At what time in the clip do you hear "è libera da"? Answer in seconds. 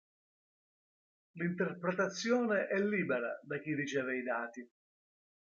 2.65-3.59